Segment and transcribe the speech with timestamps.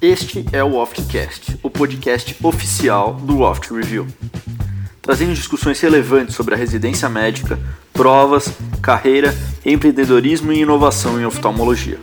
[0.00, 4.06] Este é o Oftcast, o podcast oficial do Oft Review,
[5.02, 7.58] trazendo discussões relevantes sobre a residência médica,
[7.92, 8.48] provas,
[8.80, 9.34] carreira,
[9.64, 11.98] empreendedorismo e inovação em oftalmologia.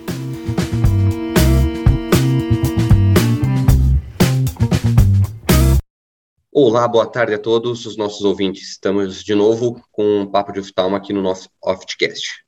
[6.51, 8.69] Olá, boa tarde a todos os nossos ouvintes.
[8.69, 12.44] Estamos de novo com um papo de oftalmo aqui no nosso Oftcast.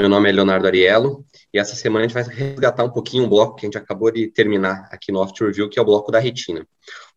[0.00, 3.28] Meu nome é Leonardo Ariello e essa semana a gente vai resgatar um pouquinho um
[3.28, 6.10] bloco que a gente acabou de terminar aqui no Oft Review, que é o bloco
[6.10, 6.66] da retina.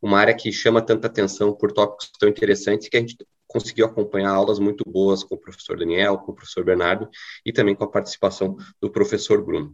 [0.01, 3.15] Uma área que chama tanta atenção por tópicos tão interessantes que a gente
[3.47, 7.09] conseguiu acompanhar aulas muito boas com o professor Daniel, com o professor Bernardo
[7.45, 9.73] e também com a participação do professor Bruno.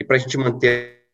[0.00, 1.04] E para a gente manter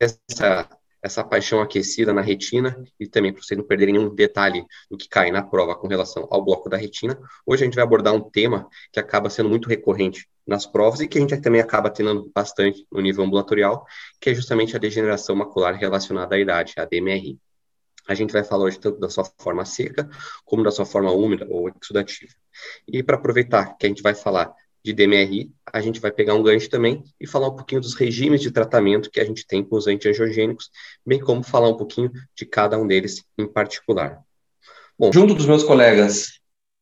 [0.00, 0.68] essa
[1.00, 5.08] essa paixão aquecida na retina e também para vocês não perderem nenhum detalhe do que
[5.08, 7.16] cai na prova com relação ao bloco da retina.
[7.46, 11.06] Hoje a gente vai abordar um tema que acaba sendo muito recorrente nas provas e
[11.06, 13.86] que a gente também acaba tendo bastante no nível ambulatorial,
[14.18, 17.38] que é justamente a degeneração macular relacionada à idade, a DMRI.
[18.08, 20.08] A gente vai falar hoje tanto da sua forma seca
[20.46, 22.32] como da sua forma úmida ou exudativa.
[22.88, 24.50] E para aproveitar que a gente vai falar
[24.82, 28.40] de DMRI, a gente vai pegar um gancho também e falar um pouquinho dos regimes
[28.40, 30.70] de tratamento que a gente tem com os antiangiogênicos,
[31.04, 34.22] bem como falar um pouquinho de cada um deles em particular.
[34.98, 36.38] Bom, junto dos meus colegas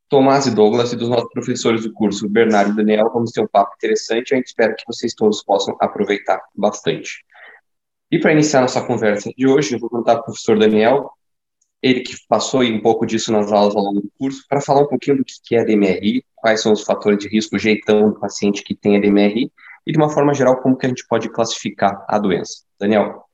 [0.08, 3.48] Tomás e Douglas e dos nossos professores do curso, Bernardo e Daniel, vamos ter um
[3.48, 7.24] papo interessante a gente espera que vocês todos possam aproveitar bastante.
[8.10, 11.10] E para iniciar nossa conversa de hoje, eu vou contar para o professor Daniel
[11.82, 14.88] ele que passou um pouco disso nas aulas ao longo do curso, para falar um
[14.88, 18.62] pouquinho do que é DMRI, quais são os fatores de risco, o jeitão do paciente
[18.62, 19.52] que tem a DMRI,
[19.86, 22.64] e de uma forma geral, como que a gente pode classificar a doença.
[22.78, 23.25] Daniel.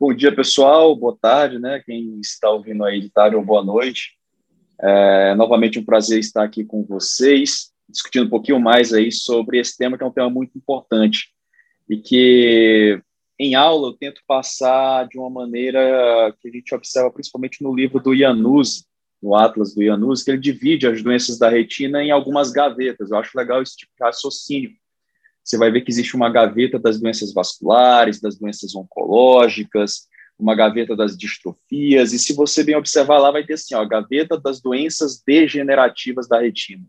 [0.00, 0.94] Bom dia, pessoal.
[0.94, 1.82] Boa tarde, né?
[1.84, 4.12] Quem está ouvindo aí de tarde ou boa noite.
[4.80, 9.76] É, novamente um prazer estar aqui com vocês, discutindo um pouquinho mais aí sobre esse
[9.76, 11.30] tema, que é um tema muito importante
[11.90, 13.02] e que
[13.40, 17.98] em aula eu tento passar de uma maneira que a gente observa principalmente no livro
[17.98, 18.84] do Iannuzzi,
[19.20, 23.10] no Atlas do Iannuzzi, que ele divide as doenças da retina em algumas gavetas.
[23.10, 24.70] Eu acho legal esse tipo de raciocínio.
[25.48, 30.06] Você vai ver que existe uma gaveta das doenças vasculares, das doenças oncológicas,
[30.38, 33.88] uma gaveta das distrofias, e se você bem observar lá, vai ter assim, ó, a
[33.88, 36.84] gaveta das doenças degenerativas da retina.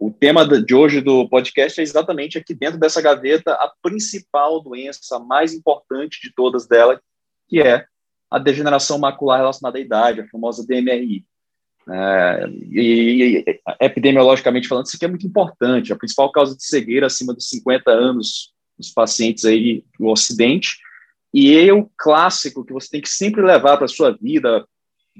[0.00, 5.14] O tema de hoje do podcast é exatamente aqui dentro dessa gaveta a principal doença,
[5.14, 6.98] a mais importante de todas delas,
[7.48, 7.86] que é
[8.28, 11.24] a degeneração macular relacionada à idade, a famosa DMRI.
[11.88, 15.92] É, e, e, epidemiologicamente falando, isso aqui é muito importante.
[15.92, 20.78] A principal causa de cegueira acima dos 50 anos nos pacientes aí no Ocidente.
[21.32, 24.66] E é o clássico que você tem que sempre levar para a sua vida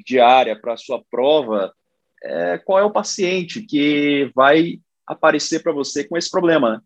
[0.04, 1.72] diária, para a sua prova,
[2.22, 6.72] é, qual é o paciente que vai aparecer para você com esse problema.
[6.72, 6.80] Né?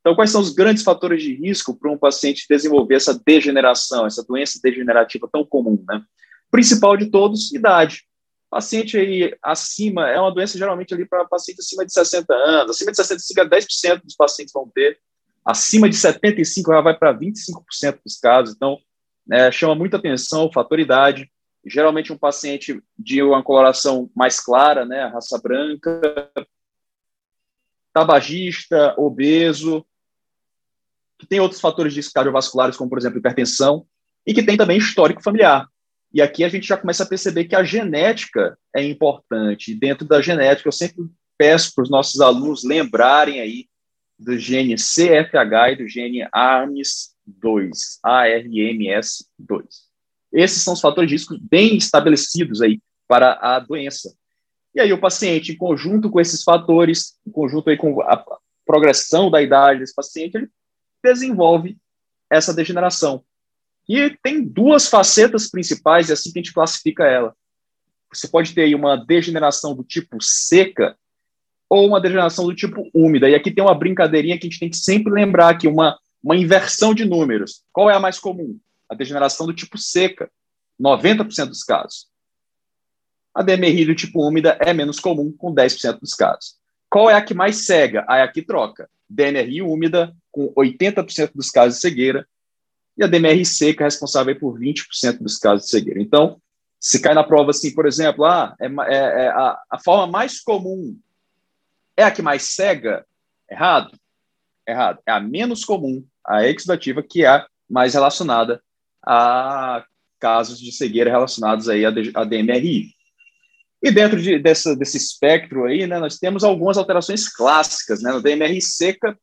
[0.00, 4.22] Então, quais são os grandes fatores de risco para um paciente desenvolver essa degeneração, essa
[4.22, 5.82] doença degenerativa tão comum?
[5.88, 6.02] Né?
[6.50, 8.04] Principal de todos, idade.
[8.54, 12.92] Paciente aí acima, é uma doença geralmente ali para paciente acima de 60 anos, acima
[12.92, 14.96] de 65 a 10% dos pacientes vão ter,
[15.44, 18.78] acima de 75 já vai para 25% dos casos, então
[19.32, 21.28] é, chama muita atenção o fator idade,
[21.66, 26.30] geralmente um paciente de uma coloração mais clara, né, raça branca,
[27.92, 29.84] tabagista, obeso,
[31.18, 33.84] que tem outros fatores de risco cardiovasculares, como, por exemplo, hipertensão,
[34.24, 35.68] e que tem também histórico familiar.
[36.14, 39.74] E aqui a gente já começa a perceber que a genética é importante.
[39.74, 41.04] Dentro da genética, eu sempre
[41.36, 43.66] peço para os nossos alunos lembrarem aí
[44.16, 49.64] do gene CFH e do gene ARMS2, ARMS2.
[50.32, 54.14] Esses são os fatores de risco bem estabelecidos aí para a doença.
[54.72, 58.24] E aí o paciente, em conjunto com esses fatores, em conjunto aí com a
[58.64, 60.48] progressão da idade desse paciente, ele
[61.02, 61.76] desenvolve
[62.30, 63.24] essa degeneração.
[63.88, 67.34] E tem duas facetas principais, e é assim que a gente classifica ela.
[68.12, 70.96] Você pode ter aí uma degeneração do tipo seca
[71.68, 73.28] ou uma degeneração do tipo úmida.
[73.28, 76.36] E aqui tem uma brincadeirinha que a gente tem que sempre lembrar que uma, uma
[76.36, 77.62] inversão de números.
[77.72, 78.58] Qual é a mais comum?
[78.88, 80.30] a degeneração do tipo seca,
[80.80, 82.08] 90% dos casos.
[83.34, 86.56] A DMRI do tipo úmida é menos comum, com 10% dos casos.
[86.88, 88.04] Qual é a que mais cega?
[88.08, 88.88] A que troca.
[89.08, 92.26] DMRI úmida, com 80% dos casos de cegueira,
[92.96, 96.00] e a DMRI seca, responsável por 20% dos casos de cegueira.
[96.00, 96.40] Então,
[96.78, 100.40] se cai na prova assim, por exemplo, ah, é, é, é a, a forma mais
[100.40, 100.96] comum
[101.96, 103.06] é a que mais cega?
[103.50, 103.98] Errado.
[104.66, 104.98] Errado.
[105.06, 108.62] É a menos comum, a exudativa, que é a mais relacionada
[109.06, 109.84] a
[110.18, 112.94] casos de cegueira relacionados aí a DMRI.
[113.82, 118.02] E dentro de, dessa, desse espectro aí, né, nós temos algumas alterações clássicas.
[118.02, 118.10] Né?
[118.10, 119.18] No DMR seca,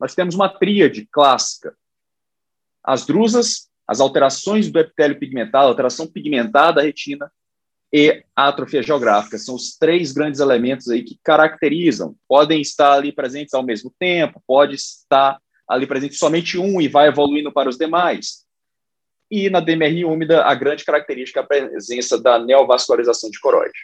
[0.00, 1.76] nós temos uma tríade clássica.
[2.86, 7.30] As drusas, as alterações do epitélio pigmentado, alteração pigmentada da retina
[7.92, 9.38] e a atrofia geográfica.
[9.38, 12.14] São os três grandes elementos aí que caracterizam.
[12.28, 15.38] Podem estar ali presentes ao mesmo tempo, pode estar
[15.68, 18.46] ali presente somente um e vai evoluindo para os demais.
[19.30, 23.78] E na DMR úmida, a grande característica é a presença da neovascularização de coroide.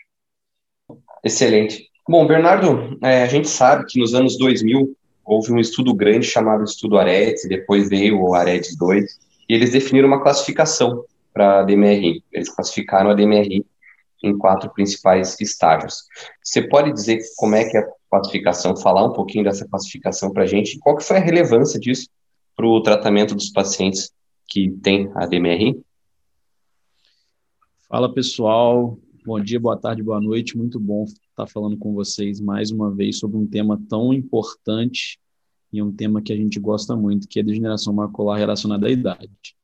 [1.24, 1.88] Excelente.
[2.08, 6.64] Bom, Bernardo, é, a gente sabe que nos anos 2000 houve um estudo grande chamado
[6.64, 12.22] Estudo AREDS, depois veio o AREDS 2, e eles definiram uma classificação para a DMRI.
[12.32, 13.64] Eles classificaram a DMRI
[14.22, 16.04] em quatro principais estágios.
[16.42, 20.44] Você pode dizer como é que é a classificação, falar um pouquinho dessa classificação para
[20.44, 22.08] a gente, qual que foi a relevância disso
[22.54, 24.12] para o tratamento dos pacientes
[24.46, 25.82] que têm a DMRI?
[27.88, 30.58] Fala pessoal, Bom dia, boa tarde, boa noite.
[30.58, 35.16] Muito bom estar falando com vocês mais uma vez sobre um tema tão importante
[35.72, 38.90] e um tema que a gente gosta muito, que é a degeneração macular relacionada à
[38.90, 39.54] idade.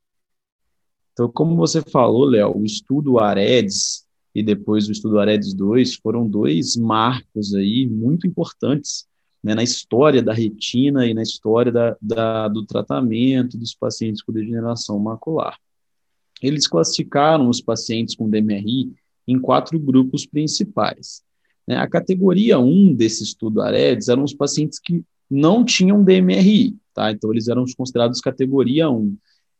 [1.11, 6.25] Então, como você falou, Léo, o estudo AREDS e depois o estudo AREDS 2 foram
[6.25, 9.09] dois marcos aí muito importantes
[9.43, 14.31] né, na história da retina e na história da, da, do tratamento dos pacientes com
[14.31, 15.59] degeneração macular.
[16.41, 18.93] Eles classificaram os pacientes com DMRI
[19.31, 21.21] em quatro grupos principais.
[21.67, 21.77] Né?
[21.77, 27.11] A categoria 1 desse estudo AREDS eram os pacientes que não tinham DMRI, tá?
[27.11, 29.15] então eles eram considerados categoria 1.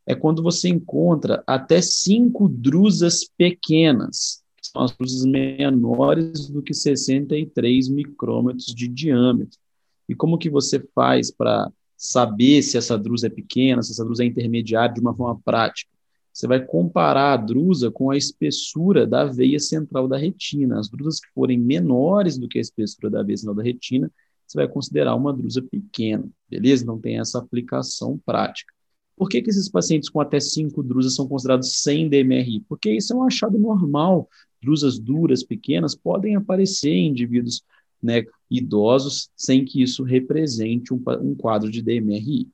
[0.08, 6.74] É quando você encontra até cinco drusas pequenas, que são as drusas menores do que
[6.74, 9.60] 63 micrômetros de diâmetro.
[10.08, 14.24] E como que você faz para saber se essa drusa é pequena, se essa drusa
[14.24, 15.92] é intermediária de uma forma prática?
[16.40, 20.80] Você vai comparar a drusa com a espessura da veia central da retina.
[20.80, 24.10] As drusas que forem menores do que a espessura da veia central da retina,
[24.48, 26.86] você vai considerar uma drusa pequena, beleza?
[26.86, 28.74] Não tem essa aplicação prática.
[29.18, 32.62] Por que, que esses pacientes com até 5 drusas são considerados sem DMRI?
[32.70, 34.30] Porque isso é um achado normal.
[34.64, 37.64] Drusas duras, pequenas, podem aparecer em indivíduos
[38.02, 42.48] né, idosos sem que isso represente um, um quadro de DMRI.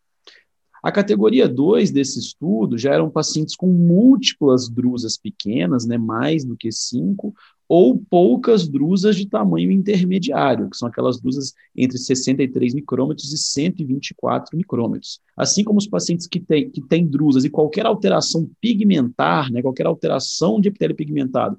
[0.85, 6.55] A categoria 2 desse estudo já eram pacientes com múltiplas drusas pequenas, né, mais do
[6.55, 7.33] que 5,
[7.67, 14.55] ou poucas drusas de tamanho intermediário, que são aquelas drusas entre 63 micrômetros e 124
[14.55, 15.19] micrômetros.
[15.35, 19.87] Assim como os pacientes que têm, que têm drusas e qualquer alteração pigmentar, né, qualquer
[19.87, 21.57] alteração de epitélio pigmentado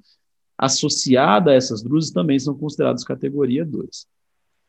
[0.57, 4.07] associada a essas drusas também são considerados categoria 2.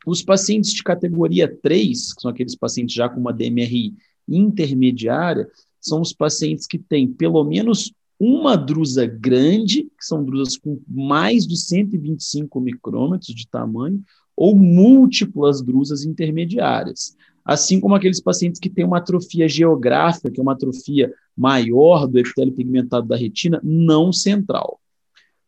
[0.04, 3.94] Os pacientes de categoria 3, que são aqueles pacientes já com uma DMRI
[4.28, 5.48] intermediária
[5.80, 11.46] são os pacientes que têm pelo menos uma drusa grande, que são drusas com mais
[11.46, 14.02] de 125 micrômetros de tamanho,
[14.36, 17.16] ou múltiplas drusas intermediárias.
[17.44, 22.18] Assim como aqueles pacientes que têm uma atrofia geográfica, que é uma atrofia maior do
[22.18, 24.80] epitélio pigmentado da retina, não central.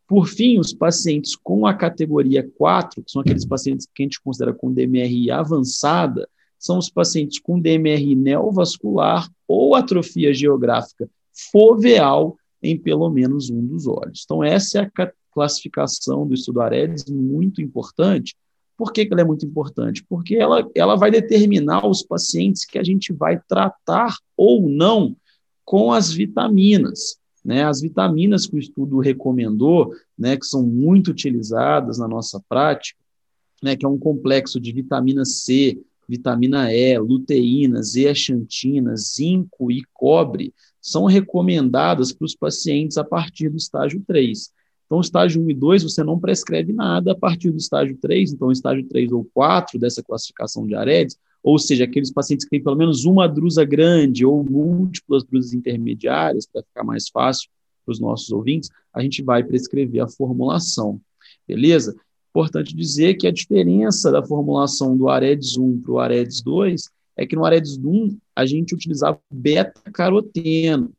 [0.06, 4.21] Por fim, os pacientes com a categoria 4, que são aqueles pacientes que a gente
[4.21, 6.29] considera com DMRI avançada,
[6.60, 11.08] são os pacientes com DMR neovascular ou atrofia geográfica
[11.50, 14.22] foveal em pelo menos um dos olhos.
[14.24, 18.36] Então, essa é a classificação do estudo AREDS, muito importante.
[18.76, 20.04] Por que, que ela é muito importante?
[20.06, 25.17] Porque ela, ela vai determinar os pacientes que a gente vai tratar ou não
[25.64, 27.19] com as vitaminas.
[27.43, 33.00] Né, as vitaminas que o estudo recomendou, né, que são muito utilizadas na nossa prática,
[33.62, 40.52] né, que é um complexo de vitamina C, vitamina E, luteína, zeaxantina, zinco e cobre
[40.81, 44.50] são recomendadas para os pacientes a partir do estágio 3.
[44.86, 48.50] Então, estágio 1 e 2, você não prescreve nada a partir do estágio 3, então,
[48.50, 52.76] estágio 3 ou 4 dessa classificação de AREDS, ou seja, aqueles pacientes que têm pelo
[52.76, 57.48] menos uma drusa grande ou múltiplas drusas intermediárias, para ficar mais fácil
[57.84, 61.00] para os nossos ouvintes, a gente vai prescrever a formulação,
[61.46, 61.94] beleza?
[62.31, 66.84] Importante dizer que a diferença da formulação do AREDS 1 para o AREDS 2
[67.17, 70.93] é que no AREDS 1 a gente utilizava beta-caroteno.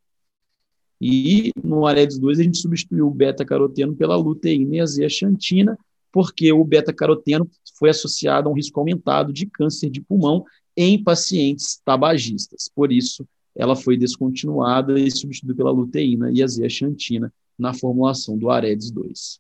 [1.00, 5.80] E no AREDS 2 a gente substituiu o beta-caroteno pela luteína e a zeaxantina,
[6.12, 10.44] porque o beta-caroteno foi associado a um risco aumentado de câncer de pulmão
[10.76, 12.70] em pacientes tabagistas.
[12.76, 18.50] Por isso, ela foi descontinuada e substituída pela luteína e a zeaxantina na formulação do
[18.50, 19.40] AREDS 2.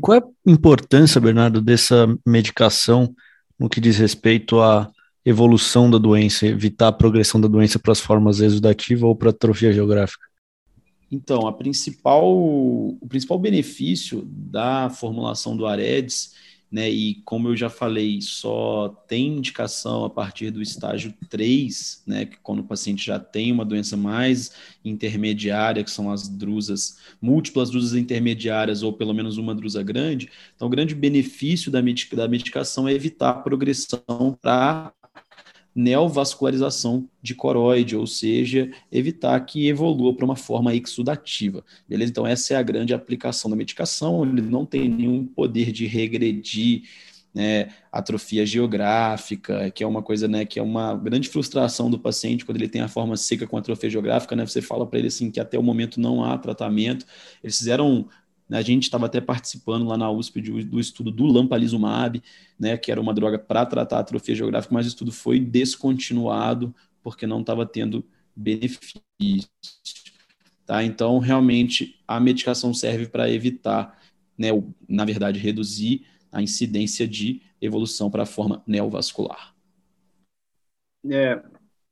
[0.00, 3.14] Qual é a importância, Bernardo, dessa medicação
[3.58, 4.90] no que diz respeito à
[5.24, 9.30] evolução da doença, evitar a progressão da doença para as formas exudativa ou para a
[9.30, 10.24] atrofia geográfica?
[11.10, 16.32] Então, a principal, o principal benefício da formulação do AREDS
[16.72, 16.90] né?
[16.90, 22.24] E como eu já falei, só tem indicação a partir do estágio 3, né?
[22.24, 24.52] Que quando o paciente já tem uma doença mais
[24.82, 30.30] intermediária, que são as drusas, múltiplas drusas intermediárias ou pelo menos uma drusa grande.
[30.56, 34.94] Então, o grande benefício da, medica, da medicação é evitar a progressão para
[35.74, 41.64] neovascularização de coroide, ou seja, evitar que evolua para uma forma exudativa.
[41.88, 42.10] Beleza?
[42.10, 46.82] Então, essa é a grande aplicação da medicação, ele não tem nenhum poder de regredir
[47.34, 52.44] né, atrofia geográfica, que é uma coisa, né, que é uma grande frustração do paciente
[52.44, 55.30] quando ele tem a forma seca com atrofia geográfica, né, você fala para ele assim
[55.30, 57.06] que até o momento não há tratamento.
[57.42, 58.08] Eles fizeram?
[58.58, 62.22] A gente estava até participando lá na USP do, do estudo do lampalizumab,
[62.58, 67.26] né, que era uma droga para tratar atrofia geográfica, mas o estudo foi descontinuado porque
[67.26, 68.04] não estava tendo
[68.34, 69.02] benefício.
[70.64, 70.82] Tá?
[70.82, 73.98] Então, realmente, a medicação serve para evitar,
[74.38, 74.48] né,
[74.88, 79.54] na verdade, reduzir a incidência de evolução para a forma neovascular.
[81.10, 81.42] É,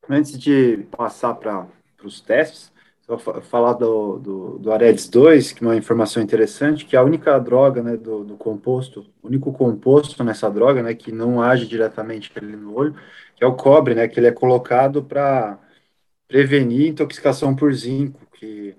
[0.09, 1.69] antes de passar para
[2.05, 2.73] os testes,
[3.19, 7.39] falar do, do, do Aredes 2, que é uma informação interessante, que é a única
[7.39, 12.31] droga né, do, do composto, o único composto nessa droga, né, que não age diretamente
[12.37, 12.95] ali no olho,
[13.37, 15.59] que é o cobre, né, que ele é colocado para
[16.29, 18.77] prevenir intoxicação por zinco, que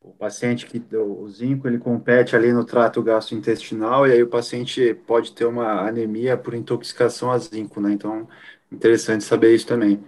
[0.00, 4.94] o paciente que o zinco ele compete ali no trato gastrointestinal e aí o paciente
[5.06, 7.92] pode ter uma anemia por intoxicação a zinco, né?
[7.92, 8.28] Então,
[8.72, 10.02] interessante saber isso também.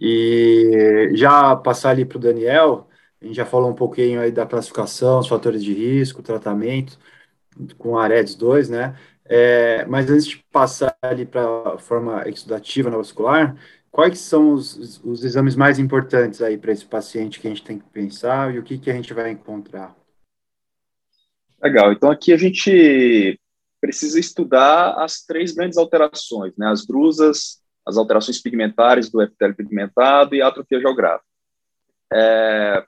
[0.00, 2.87] E já passar ali para o Daniel,
[3.20, 6.98] a gente já falou um pouquinho aí da classificação, os fatores de risco, tratamento
[7.76, 8.96] com a AREDS 2, né?
[9.24, 13.56] É, mas antes de passar ali para a forma exudativa vascular,
[13.90, 17.78] quais são os, os exames mais importantes aí para esse paciente que a gente tem
[17.78, 19.94] que pensar e o que, que a gente vai encontrar?
[21.60, 23.38] Legal, então aqui a gente
[23.80, 26.68] precisa estudar as três grandes alterações, né?
[26.68, 31.26] As drusas, as alterações pigmentares do epitélio pigmentado e a atrofia geográfica.
[32.12, 32.84] É,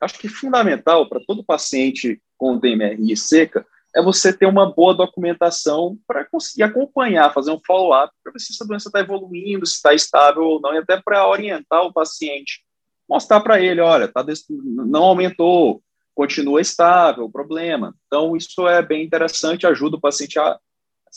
[0.00, 5.98] acho que fundamental para todo paciente com DMRI seca é você ter uma boa documentação
[6.06, 9.94] para conseguir acompanhar, fazer um follow-up para ver se essa doença está evoluindo, se está
[9.94, 12.62] estável ou não, e até para orientar o paciente,
[13.08, 15.82] mostrar para ele, olha, tá não aumentou,
[16.14, 17.94] continua estável o problema.
[18.06, 20.58] Então, isso é bem interessante, ajuda o paciente a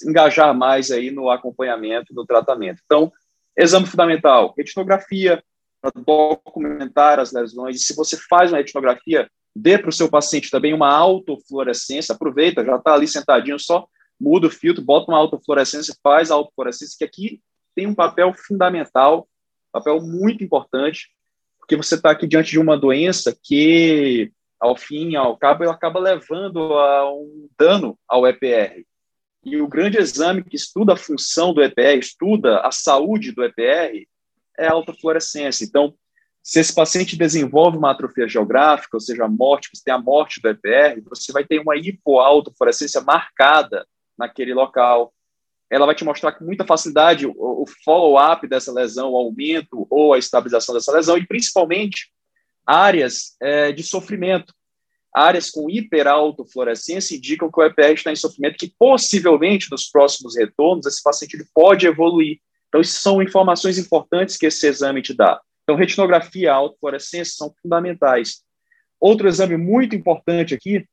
[0.05, 2.81] engajar mais aí no acompanhamento, no tratamento.
[2.85, 3.11] Então,
[3.57, 5.43] exame fundamental, retinografia,
[6.05, 7.77] documentar as lesões.
[7.77, 12.63] E se você faz uma etnografia, dê para o seu paciente também uma autofluorescência, aproveita,
[12.63, 13.87] já está ali sentadinho, só
[14.19, 17.41] muda o filtro, bota uma autofluorescência, faz a autofluorescência, que aqui
[17.75, 19.27] tem um papel fundamental,
[19.71, 21.09] papel muito importante,
[21.59, 25.99] porque você está aqui diante de uma doença que, ao fim, ao cabo, ela acaba
[25.99, 28.85] levando a um dano ao EPR.
[29.43, 34.05] E o grande exame que estuda a função do EPR, estuda a saúde do EPR,
[34.61, 35.65] é a autofluorescência.
[35.65, 35.93] Então,
[36.43, 40.41] se esse paciente desenvolve uma atrofia geográfica, ou seja, a morte, você tem a morte
[40.41, 43.85] do EPR, você vai ter uma hipoautofluorescência marcada
[44.17, 45.13] naquele local.
[45.69, 50.13] Ela vai te mostrar com muita facilidade o, o follow-up dessa lesão, o aumento ou
[50.13, 52.11] a estabilização dessa lesão, e principalmente
[52.65, 54.53] áreas é, de sofrimento.
[55.13, 60.85] Áreas com hiperautofluorescência indicam que o EPR está em sofrimento, que possivelmente nos próximos retornos
[60.85, 62.39] esse paciente pode evoluir.
[62.71, 65.41] Então, são informações importantes que esse exame te dá.
[65.63, 68.43] Então, retinografia e autofluorescência são fundamentais.
[68.97, 70.85] Outro exame muito importante aqui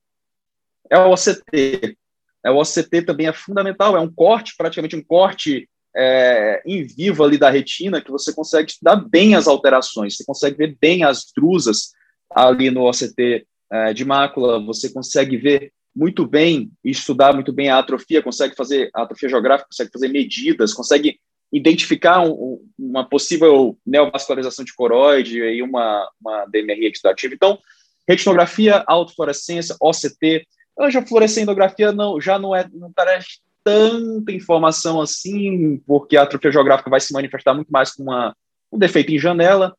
[0.90, 1.96] é o OCT.
[2.44, 7.22] É, o OCT também é fundamental, é um corte, praticamente um corte é, em vivo
[7.22, 11.26] ali da retina, que você consegue estudar bem as alterações, você consegue ver bem as
[11.34, 11.92] drusas
[12.34, 17.68] ali no OCT é, de mácula, você consegue ver muito bem e estudar muito bem
[17.68, 21.18] a atrofia, consegue fazer a atrofia geográfica, consegue fazer medidas, consegue
[21.52, 27.34] identificar um, uma possível neovascularização de coroide e uma, uma DMRI oxidativa.
[27.34, 27.58] Então,
[28.06, 30.46] retinografia, autofluorescência, OCT,
[30.78, 37.00] angiofluorescendografia não, já não, é, não traz tanta informação assim, porque a atrofia geográfica vai
[37.00, 38.34] se manifestar muito mais com uma,
[38.72, 39.74] um defeito em janela,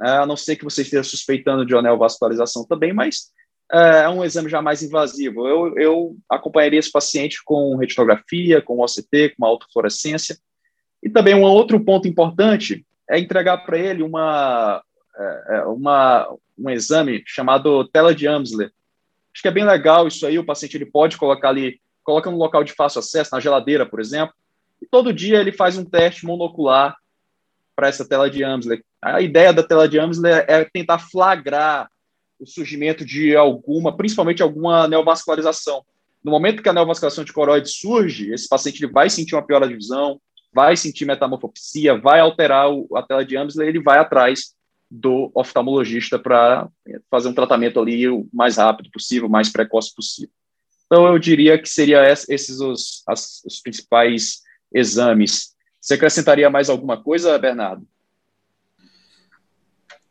[0.00, 3.32] é, a não ser que você esteja suspeitando de neovascularização também, mas
[3.72, 5.46] é, é um exame já mais invasivo.
[5.46, 10.38] Eu, eu acompanharia esse paciente com retinografia, com OCT, com autofluorescência,
[11.04, 14.82] e também um outro ponto importante é entregar para ele uma,
[15.16, 18.72] é, é, uma, um exame chamado tela de Amsler.
[19.32, 22.38] Acho que é bem legal isso aí, o paciente ele pode colocar ali, coloca no
[22.38, 24.34] local de fácil acesso, na geladeira, por exemplo,
[24.80, 26.96] e todo dia ele faz um teste monocular
[27.76, 28.82] para essa tela de Amsler.
[29.02, 31.90] A ideia da tela de Amsler é tentar flagrar
[32.40, 35.84] o surgimento de alguma, principalmente alguma neovascularização.
[36.22, 39.68] No momento que a neovascularização de coroide surge, esse paciente ele vai sentir uma piora
[39.68, 40.18] de visão,
[40.54, 44.54] vai sentir metamorfopsia, vai alterar o, a tela de Amsler, ele vai atrás
[44.90, 46.68] do oftalmologista para
[47.10, 50.30] fazer um tratamento ali o mais rápido possível, o mais precoce possível.
[50.86, 54.42] Então, eu diria que seria esses os, as, os principais
[54.72, 55.54] exames.
[55.80, 57.86] Você acrescentaria mais alguma coisa, Bernardo?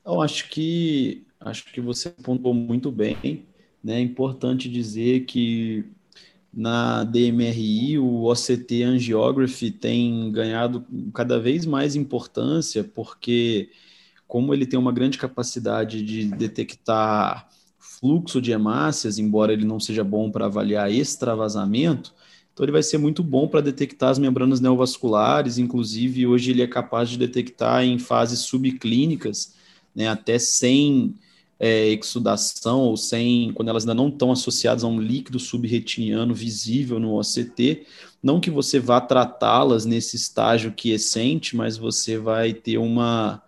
[0.06, 3.46] Eu acho que acho que você pontuou muito bem.
[3.82, 3.96] Né?
[3.96, 5.86] É importante dizer que
[6.54, 13.70] na DMRI o OCT Angiography tem ganhado cada vez mais importância, porque
[14.28, 20.04] como ele tem uma grande capacidade de detectar fluxo de hemácias, embora ele não seja
[20.04, 22.14] bom para avaliar extravasamento,
[22.54, 26.68] então ele vai ser muito bom para detectar as membranas neovasculares, inclusive hoje ele é
[26.68, 29.56] capaz de detectar em fases subclínicas,
[29.96, 31.16] né, até sem
[31.60, 37.00] é, exudação ou sem, quando elas ainda não estão associadas a um líquido subretiniano visível
[37.00, 37.86] no OCT,
[38.22, 43.44] não que você vá tratá-las nesse estágio quiescente, mas você vai ter uma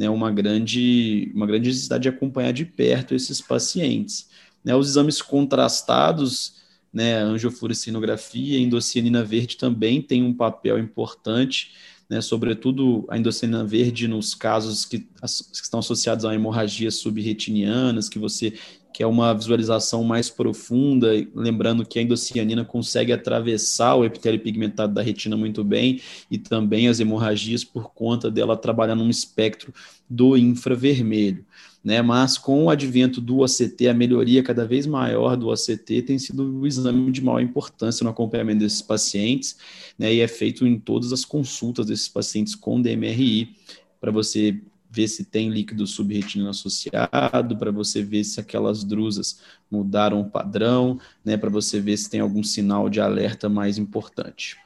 [0.00, 4.30] né, uma, grande, uma grande necessidade de acompanhar de perto esses pacientes.
[4.64, 6.54] Né, os exames contrastados,
[6.90, 11.72] né, angiofluorescinografia endocianina verde também tem um papel importante,
[12.10, 18.08] né, sobretudo a endocianina verde nos casos que, as, que estão associados a hemorragias subretinianas,
[18.08, 18.52] que você
[18.92, 24.92] que é uma visualização mais profunda, lembrando que a endocianina consegue atravessar o epitélio pigmentado
[24.92, 29.72] da retina muito bem e também as hemorragias por conta dela trabalhar num espectro
[30.08, 31.46] do infravermelho.
[31.82, 32.02] Né?
[32.02, 36.60] Mas com o advento do OCT, a melhoria cada vez maior do OCT tem sido
[36.60, 39.56] o exame de maior importância no acompanhamento desses pacientes,
[39.98, 40.12] né?
[40.12, 43.56] E é feito em todas as consultas desses pacientes com DMRI,
[43.98, 44.60] para você
[44.90, 50.98] ver se tem líquido subretinino associado, para você ver se aquelas drusas mudaram o padrão,
[51.24, 54.56] né, para você ver se tem algum sinal de alerta mais importante.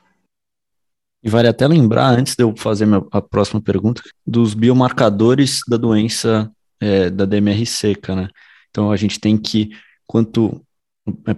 [1.22, 6.50] E vale até lembrar, antes de eu fazer a próxima pergunta, dos biomarcadores da doença
[6.80, 8.28] é, da DMR seca, né?
[8.70, 9.70] Então a gente tem que,
[10.06, 10.64] quanto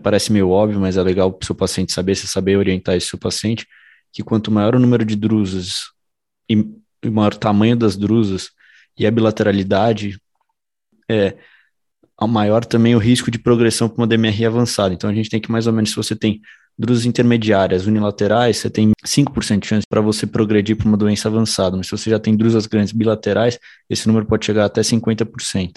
[0.03, 3.09] parece meio óbvio, mas é legal para o seu paciente saber, se saber orientar esse
[3.09, 3.67] seu paciente,
[4.13, 5.91] que quanto maior o número de drusas
[6.49, 6.65] e,
[7.03, 8.51] e maior o tamanho das drusas,
[8.99, 10.21] e a bilateralidade
[11.09, 11.37] é
[12.27, 14.95] maior também o risco de progressão para uma DMR avançada.
[14.95, 16.41] Então a gente tem que mais ou menos, se você tem
[16.79, 21.77] drusas intermediárias unilaterais, você tem 5% de chance para você progredir para uma doença avançada,
[21.77, 23.59] mas se você já tem drusas grandes bilaterais,
[23.89, 25.73] esse número pode chegar até 50%.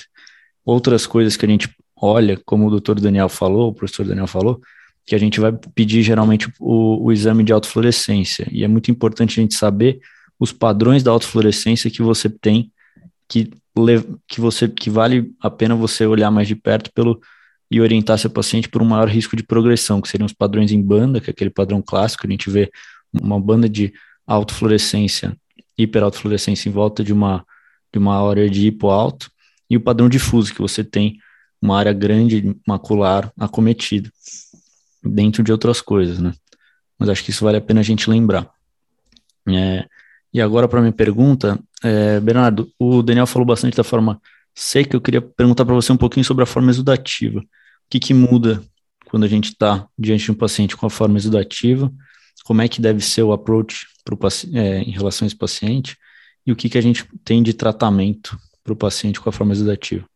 [0.65, 4.59] Outras coisas que a gente olha, como o doutor Daniel falou, o professor Daniel falou,
[5.05, 9.39] que a gente vai pedir geralmente o, o exame de autofluorescência, e é muito importante
[9.39, 9.99] a gente saber
[10.39, 12.71] os padrões da autofluorescência que você tem
[13.27, 13.51] que,
[14.27, 17.21] que, você, que vale a pena você olhar mais de perto pelo
[17.71, 20.81] e orientar seu paciente por um maior risco de progressão, que seriam os padrões em
[20.81, 22.71] banda, que é aquele padrão clássico, a gente vê
[23.13, 23.93] uma banda de
[24.25, 25.37] autofluorescência,
[25.77, 27.45] hiperautofluorescência em volta de uma,
[27.91, 29.31] de uma área de hipoalto,
[29.69, 31.17] e o padrão difuso, que você tem
[31.61, 34.11] uma área grande macular acometida,
[35.03, 36.33] dentro de outras coisas, né?
[36.97, 38.49] Mas acho que isso vale a pena a gente lembrar.
[39.47, 39.85] É,
[40.33, 44.19] e agora para minha pergunta, é, Bernardo, o Daniel falou bastante da forma
[44.53, 47.43] seca, eu queria perguntar para você um pouquinho sobre a forma exudativa.
[47.89, 48.63] O que, que muda
[49.07, 51.91] quando a gente está diante de um paciente com a forma exudativa?
[52.45, 54.15] Como é que deve ser o approach pro,
[54.53, 55.97] é, em relação a esse paciente?
[56.45, 59.53] E o que, que a gente tem de tratamento para o paciente com a forma
[59.53, 60.07] exudativa?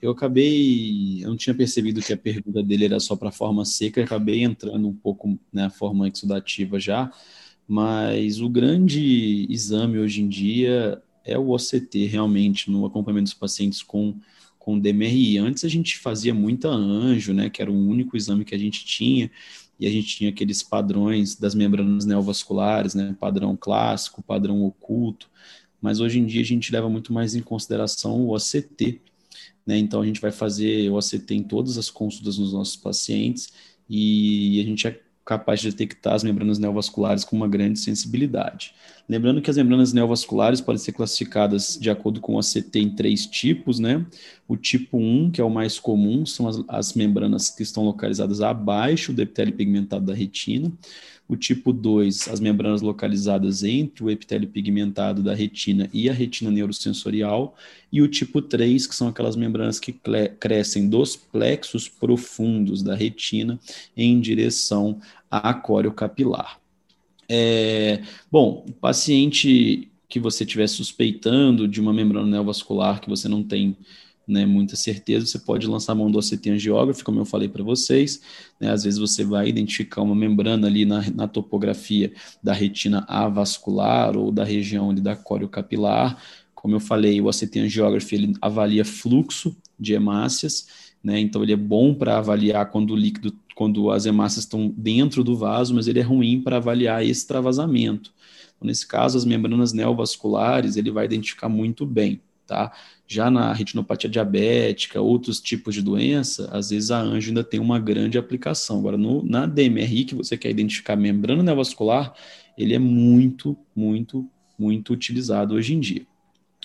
[0.00, 4.04] Eu acabei, eu não tinha percebido que a pergunta dele era só para forma seca,
[4.04, 7.12] acabei entrando um pouco na forma exudativa já,
[7.66, 13.82] mas o grande exame hoje em dia é o OCT, realmente, no acompanhamento dos pacientes
[13.82, 14.16] com,
[14.62, 15.38] com DMRI.
[15.38, 18.84] Antes a gente fazia muita anjo, né, que era o único exame que a gente
[18.84, 19.28] tinha,
[19.78, 25.28] e a gente tinha aqueles padrões das membranas neovasculares, né, padrão clássico, padrão oculto,
[25.80, 29.00] mas hoje em dia a gente leva muito mais em consideração o OCT,
[29.66, 33.52] né, então a gente vai fazer o OCT em todas as consultas nos nossos pacientes,
[33.90, 34.86] e a gente
[35.24, 38.74] capaz de detectar as membranas neovasculares com uma grande sensibilidade.
[39.12, 43.26] Lembrando que as membranas neovasculares podem ser classificadas de acordo com a CT em três
[43.26, 44.06] tipos, né?
[44.48, 48.40] O tipo 1, que é o mais comum, são as, as membranas que estão localizadas
[48.40, 50.72] abaixo do epitélio pigmentado da retina.
[51.28, 56.50] O tipo 2, as membranas localizadas entre o epitélio pigmentado da retina e a retina
[56.50, 57.54] neurosensorial.
[57.92, 59.94] E o tipo 3, que são aquelas membranas que
[60.40, 63.60] crescem dos plexos profundos da retina
[63.94, 64.98] em direção
[65.30, 66.61] à coreo-capilar.
[67.28, 73.76] É, bom, paciente que você estiver suspeitando de uma membrana neovascular que você não tem
[74.26, 77.62] né, muita certeza, você pode lançar a mão do OCT angiógrafo, como eu falei para
[77.62, 78.20] vocês.
[78.60, 84.16] Né, às vezes você vai identificar uma membrana ali na, na topografia da retina avascular
[84.16, 86.16] ou da região ali da coreo-capilar.
[86.54, 91.56] Como eu falei, o OCT angiógrafo ele avalia fluxo de hemácias, né, então ele é
[91.56, 96.00] bom para avaliar quando o líquido, quando as hemácias estão dentro do vaso, mas ele
[96.00, 98.12] é ruim para avaliar extravasamento.
[98.56, 102.72] Então, nesse caso, as membranas neovasculares ele vai identificar muito bem, tá?
[103.06, 107.78] Já na retinopatia diabética, outros tipos de doença, às vezes a anjo ainda tem uma
[107.78, 108.78] grande aplicação.
[108.78, 112.14] Agora, no, na DMRI, que você quer identificar membrana neovascular,
[112.56, 116.06] ele é muito, muito, muito utilizado hoje em dia.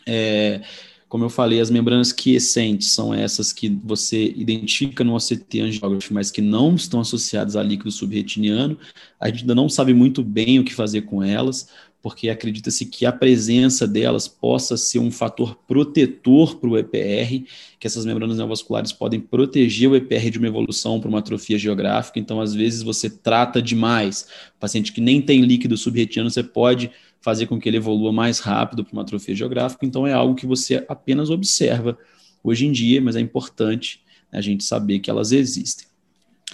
[0.05, 0.61] É,
[1.09, 6.29] como eu falei, as membranas quiescentes são essas que você identifica no OCT angiography, mas
[6.29, 8.77] que não estão associadas a líquido subretiniano.
[9.19, 11.69] A gente ainda não sabe muito bem o que fazer com elas
[12.07, 17.43] porque acredita-se que a presença delas possa ser um fator protetor para o EPR,
[17.77, 22.17] que essas membranas neovasculares podem proteger o EPR de uma evolução para uma atrofia geográfica.
[22.17, 24.27] Então, às vezes, você trata demais.
[24.57, 26.91] Paciente que nem tem líquido subretiniano, você pode
[27.27, 29.85] fazer com que ele evolua mais rápido para uma atrofia geográfica.
[29.85, 31.97] Então, é algo que você apenas observa
[32.41, 33.99] hoje em dia, mas é importante
[34.31, 35.85] a gente saber que elas existem.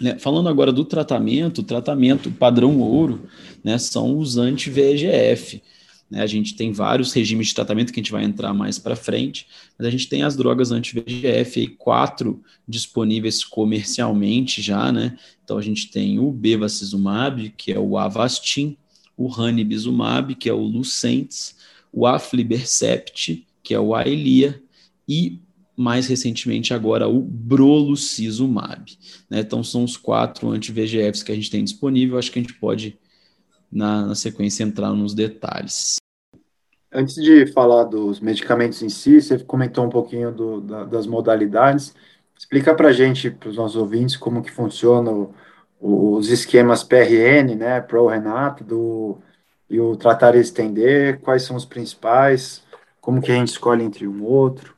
[0.01, 3.29] Né, falando agora do tratamento, o tratamento padrão ouro
[3.63, 5.61] né, são os anti-VEGF.
[6.09, 8.95] Né, a gente tem vários regimes de tratamento que a gente vai entrar mais para
[8.95, 9.45] frente,
[9.77, 15.15] mas a gente tem as drogas anti-VEGF, quatro disponíveis comercialmente já, né?
[15.43, 18.75] Então a gente tem o bevacizumab, que é o Avastin,
[19.17, 21.55] o ranibizumab, que é o Lucentis,
[21.91, 24.61] o aflibercept, que é o Aelia,
[25.07, 25.39] e
[25.75, 28.97] mais recentemente agora o brolucizumab.
[29.29, 29.39] Né?
[29.39, 32.97] Então são os quatro anti-VEGFs que a gente tem disponível, acho que a gente pode,
[33.71, 35.97] na, na sequência, entrar nos detalhes.
[36.91, 41.95] Antes de falar dos medicamentos em si, você comentou um pouquinho do, da, das modalidades.
[42.37, 45.33] Explica para a gente, para os nossos ouvintes, como que funciona o,
[45.85, 49.17] os esquemas PRN, né, Pro Renato, do,
[49.69, 52.63] e o tratar e estender, quais são os principais,
[53.01, 54.75] como que a gente escolhe entre um outro.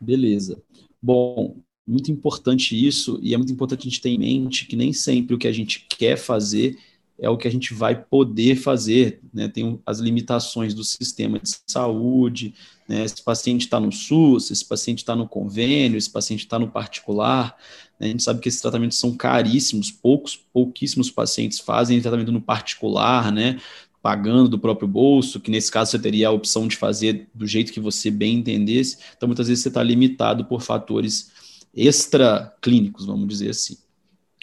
[0.00, 0.62] Beleza.
[1.02, 4.92] Bom, muito importante isso, e é muito importante a gente ter em mente que nem
[4.92, 6.78] sempre o que a gente quer fazer
[7.18, 9.48] é o que a gente vai poder fazer, né?
[9.48, 12.54] Tem as limitações do sistema de saúde,
[12.88, 13.04] né?
[13.04, 17.56] Esse paciente está no SUS, esse paciente está no convênio, esse paciente está no particular.
[18.00, 23.32] A gente sabe que esses tratamentos são caríssimos, poucos, pouquíssimos pacientes fazem tratamento no particular,
[23.32, 23.58] né?
[24.04, 27.72] pagando do próprio bolso, que nesse caso você teria a opção de fazer do jeito
[27.72, 28.98] que você bem entendesse.
[29.16, 31.32] Então, muitas vezes você está limitado por fatores
[31.74, 33.78] extraclínicos, vamos dizer assim.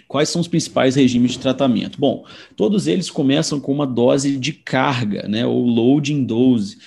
[0.07, 1.99] Quais são os principais regimes de tratamento?
[1.99, 6.79] Bom, todos eles começam com uma dose de carga, né, ou loading dose,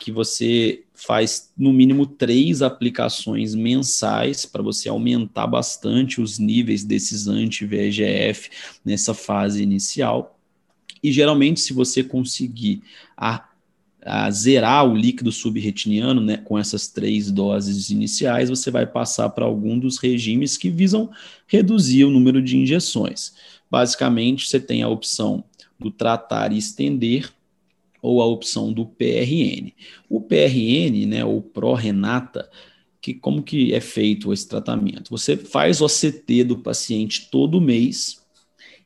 [0.00, 7.28] que você faz no mínimo três aplicações mensais para você aumentar bastante os níveis desses
[7.28, 8.50] anti-VEGF
[8.84, 10.38] nessa fase inicial.
[11.02, 12.82] E geralmente, se você conseguir
[13.16, 13.46] a,
[14.02, 19.44] a zerar o líquido subretiniano né, com essas três doses iniciais, você vai passar para
[19.44, 21.10] algum dos regimes que visam
[21.46, 23.34] reduzir o número de injeções.
[23.70, 25.44] Basicamente, você tem a opção
[25.78, 27.30] do tratar e estender
[28.04, 29.72] ou a opção do PRN.
[30.10, 32.50] O PRN, né, ou Pro-Renata,
[33.00, 35.10] que como que é feito esse tratamento?
[35.10, 38.22] Você faz o CT do paciente todo mês,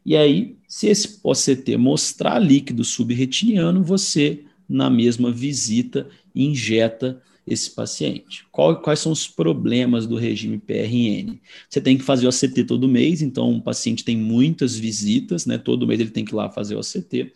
[0.07, 8.46] e aí, se esse OCT mostrar líquido subretiniano, você, na mesma visita, injeta esse paciente.
[8.52, 11.40] Qual, quais são os problemas do regime PRN?
[11.68, 15.59] Você tem que fazer o OCT todo mês, então um paciente tem muitas visitas, né?
[15.59, 17.33] Todo mês ele tem que ir lá fazer o OCT.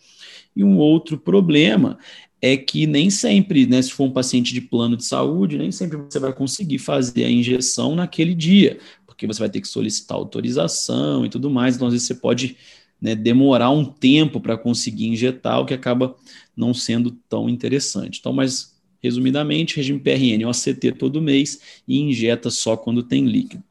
[0.54, 1.98] E um outro problema
[2.40, 5.96] é que nem sempre, né, se for um paciente de plano de saúde, nem sempre
[5.96, 11.24] você vai conseguir fazer a injeção naquele dia, porque você vai ter que solicitar autorização
[11.24, 12.56] e tudo mais, então às vezes você pode
[13.00, 16.16] né, demorar um tempo para conseguir injetar, o que acaba
[16.56, 18.18] não sendo tão interessante.
[18.20, 23.62] Então, mas resumidamente, regime PRN, OCT todo mês e injeta só quando tem líquido.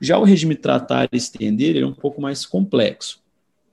[0.00, 3.19] Já o regime tratar e estender é um pouco mais complexo.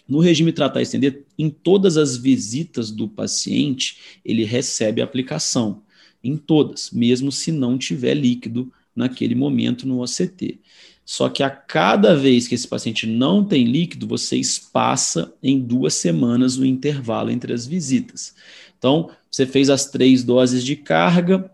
[0.08, 5.82] No regime tratar e estender, em todas as visitas do paciente, ele recebe a aplicação.
[6.24, 10.60] Em todas, mesmo se não tiver líquido naquele momento no OCT.
[11.06, 15.94] Só que a cada vez que esse paciente não tem líquido, você espaça em duas
[15.94, 18.36] semanas o intervalo entre as visitas.
[18.78, 21.50] Então, você fez as três doses de carga,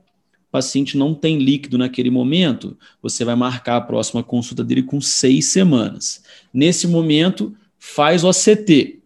[0.54, 5.46] paciente não tem líquido naquele momento, você vai marcar a próxima consulta dele com seis
[5.46, 6.24] semanas.
[6.54, 9.02] Nesse momento, faz o ACT.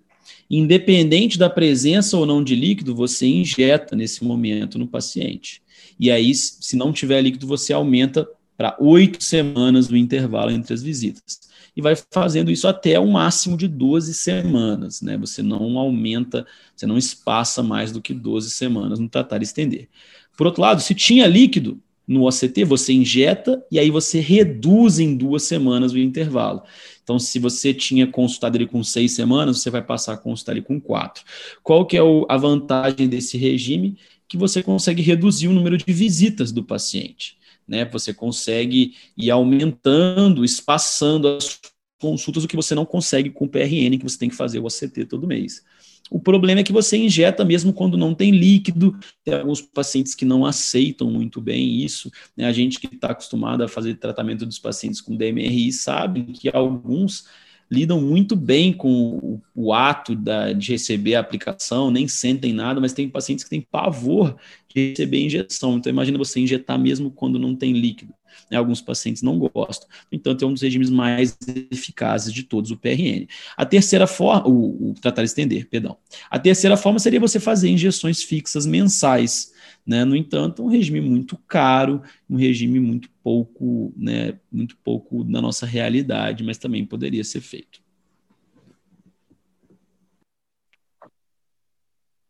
[0.49, 5.63] Independente da presença ou não de líquido, você injeta nesse momento no paciente.
[5.99, 10.83] E aí, se não tiver líquido, você aumenta para oito semanas o intervalo entre as
[10.83, 11.39] visitas.
[11.75, 15.17] E vai fazendo isso até um máximo de 12 semanas, né?
[15.17, 19.89] Você não aumenta, você não espaça mais do que 12 semanas no tratar e estender.
[20.37, 25.13] Por outro lado, se tinha líquido, no OCT, você injeta e aí você reduz em
[25.13, 26.63] duas semanas o intervalo.
[27.07, 30.61] Então, se você tinha consultado ele com seis semanas, você vai passar a consultar ele
[30.61, 31.23] com quatro.
[31.63, 33.97] Qual que é o, a vantagem desse regime?
[34.27, 37.37] Que você consegue reduzir o número de visitas do paciente.
[37.65, 37.85] Né?
[37.85, 41.57] Você consegue ir aumentando, espaçando as
[41.97, 44.65] consultas, o que você não consegue com o PRN, que você tem que fazer o
[44.65, 45.63] OCT todo mês.
[46.09, 48.97] O problema é que você injeta mesmo quando não tem líquido.
[49.23, 52.11] Tem alguns pacientes que não aceitam muito bem isso.
[52.35, 52.45] Né?
[52.45, 57.25] A gente que está acostumado a fazer tratamento dos pacientes com DMRI sabe que alguns
[57.69, 62.79] lidam muito bem com o, o ato da, de receber a aplicação, nem sentem nada,
[62.79, 64.37] mas tem pacientes que têm pavor
[64.73, 65.77] de receber injeção.
[65.77, 68.13] Então, imagina você injetar mesmo quando não tem líquido.
[68.49, 68.57] Né?
[68.57, 69.87] Alguns pacientes não gostam.
[70.11, 71.37] Então, é um dos regimes mais
[71.71, 73.27] eficazes de todos, o PRN.
[73.55, 75.97] A terceira forma, o, o tratar estender, perdão.
[76.29, 79.53] A terceira forma seria você fazer injeções fixas mensais.
[79.85, 80.03] Né?
[80.03, 85.65] No entanto, um regime muito caro, um regime muito pouco, né, muito pouco na nossa
[85.65, 87.81] realidade, mas também poderia ser feito.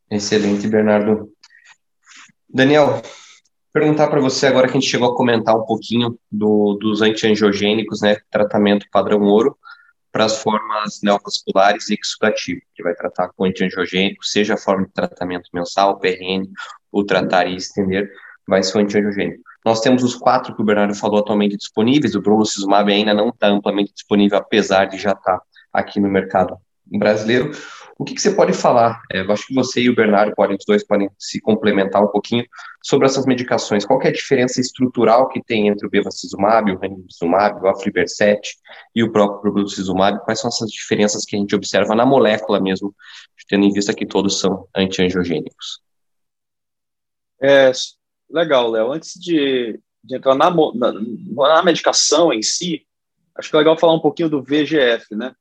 [0.10, 1.32] Excelente, Bernardo.
[2.50, 3.02] Daniel,
[3.80, 8.02] perguntar para você agora que a gente chegou a comentar um pouquinho do, dos antiangiogênicos,
[8.02, 9.56] né, tratamento padrão ouro,
[10.12, 14.94] para as formas neovasculares e exudativo, que vai tratar com antiangiogênico, seja a forma de
[14.94, 16.48] tratamento mensal, PRN,
[16.92, 18.10] ou tratar e estender,
[18.48, 19.44] vai ser o antiangiogênico.
[19.63, 23.48] Nós temos os quatro que o Bernardo falou atualmente disponíveis, o brolucizumab ainda não está
[23.48, 27.52] amplamente disponível, apesar de já estar tá aqui no mercado brasileiro.
[28.00, 29.02] O que, que você pode falar?
[29.12, 32.08] É, eu acho que você e o Bernardo podem, os dois podem se complementar um
[32.08, 32.46] pouquinho
[32.84, 33.86] sobre essas medicações.
[33.86, 38.56] Qual é a diferença estrutural que tem entre o bevacizumab, o ranibizumab, o aflibercept
[38.94, 40.24] e o próprio brolucizumab?
[40.24, 42.94] Quais são essas diferenças que a gente observa na molécula mesmo,
[43.50, 45.82] tendo em vista que todos são antiangiogênicos?
[47.42, 47.72] É,
[48.30, 48.92] legal, Léo.
[48.92, 52.86] Antes de, de entrar na, na, na medicação em si,
[53.36, 55.34] acho que é legal falar um pouquinho do VGF, né?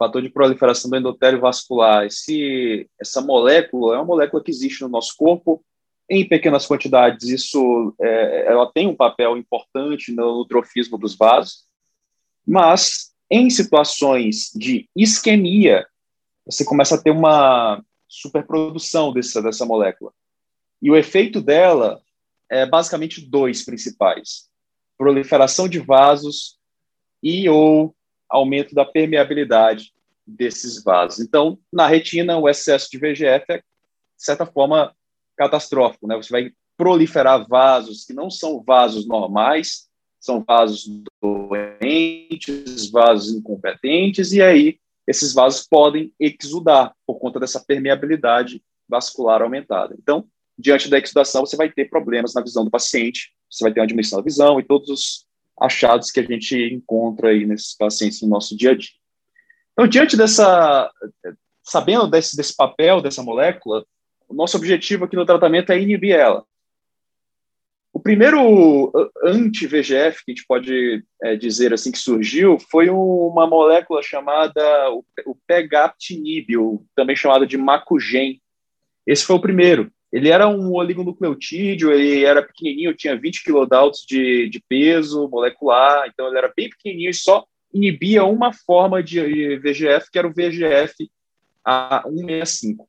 [0.00, 2.06] Fator de proliferação do endotélio vascular.
[2.06, 5.62] Esse, essa molécula é uma molécula que existe no nosso corpo
[6.08, 7.28] em pequenas quantidades.
[7.28, 11.66] Isso é, ela tem um papel importante no trofismo dos vasos,
[12.46, 15.86] mas em situações de isquemia,
[16.46, 20.12] você começa a ter uma superprodução dessa, dessa molécula.
[20.80, 22.00] E o efeito dela
[22.48, 24.48] é basicamente dois principais:
[24.96, 26.58] proliferação de vasos
[27.22, 27.94] e ou
[28.30, 29.92] aumento da permeabilidade
[30.26, 31.20] desses vasos.
[31.20, 33.64] Então, na retina, o excesso de VEGF é, de
[34.16, 34.94] certa forma,
[35.36, 36.06] catastrófico.
[36.06, 36.16] Né?
[36.16, 39.88] Você vai proliferar vasos que não são vasos normais,
[40.20, 40.86] são vasos
[41.20, 49.96] doentes, vasos incompetentes, e aí esses vasos podem exudar por conta dessa permeabilidade vascular aumentada.
[49.98, 50.26] Então,
[50.58, 53.86] diante da exudação, você vai ter problemas na visão do paciente, você vai ter uma
[53.86, 55.26] diminuição da visão e todos os
[55.60, 58.90] achados que a gente encontra aí nesses pacientes no nosso dia a dia.
[59.72, 60.90] Então, diante dessa,
[61.62, 63.84] sabendo desse, desse papel dessa molécula,
[64.28, 66.44] o nosso objetivo aqui no tratamento é inibir ela.
[67.92, 68.92] O primeiro
[69.24, 75.04] anti-VGF que a gente pode é, dizer assim que surgiu foi uma molécula chamada o,
[75.26, 76.46] o pegaptinib,
[76.94, 78.40] também chamada de macugen.
[79.04, 79.92] Esse foi o primeiro.
[80.12, 86.26] Ele era um oligonucleotídeo, ele era pequenininho, tinha 20 kilodaltos de, de peso molecular, então
[86.26, 91.08] ele era bem pequenininho e só inibia uma forma de VGF, que era o VGF
[91.64, 92.86] A165,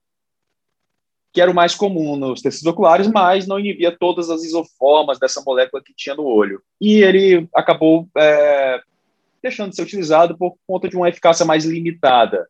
[1.31, 5.43] que era o mais comum nos tecidos oculares, mas não inibia todas as isoformas dessa
[5.45, 6.61] molécula que tinha no olho.
[6.79, 8.81] E ele acabou é,
[9.43, 12.49] deixando de ser utilizado por conta de uma eficácia mais limitada.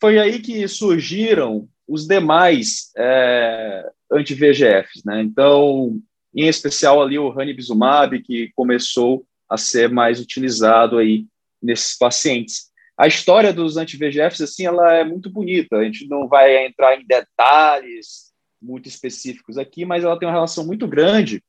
[0.00, 5.22] Foi aí que surgiram os demais é, anti-VEGFs, né?
[5.22, 6.00] Então,
[6.34, 11.26] em especial ali o ranibizumab, que começou a ser mais utilizado aí
[11.62, 12.70] nesses pacientes.
[12.96, 15.76] A história dos anti-VEGFs, assim, ela é muito bonita.
[15.76, 20.64] A gente não vai entrar em detalhes muito específicos aqui, mas ela tem uma relação
[20.64, 21.42] muito grande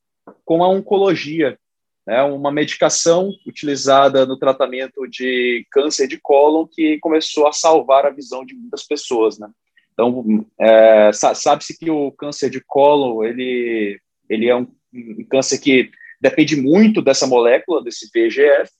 [0.44, 1.58] com a oncologia,
[2.06, 2.22] né?
[2.22, 8.44] Uma medicação utilizada no tratamento de câncer de cólon que começou a salvar a visão
[8.44, 9.48] de muitas pessoas, né?
[9.94, 15.90] Então, é, sabe-se que o câncer de colo, ele, ele é um, um, câncer que
[16.20, 18.70] depende muito dessa molécula, desse VEGF,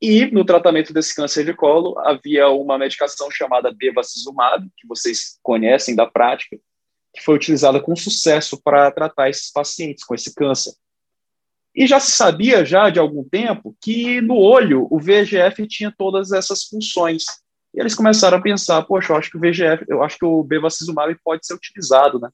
[0.00, 5.94] e no tratamento desse câncer de colo havia uma medicação chamada bevacizumab, que vocês conhecem
[5.94, 6.58] da prática,
[7.14, 10.72] que foi utilizada com sucesso para tratar esses pacientes com esse câncer.
[11.74, 16.32] E já se sabia já de algum tempo que no olho o VEGF tinha todas
[16.32, 17.24] essas funções.
[17.74, 20.42] E eles começaram a pensar, poxa, eu acho que o VEGF, eu acho que o
[20.42, 22.28] bevacizumab pode ser utilizado, né?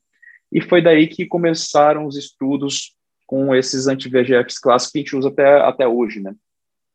[0.50, 2.94] E foi daí que começaram os estudos
[3.26, 6.34] com esses anti-VEGFs clássicos que a gente usa até, até hoje, né?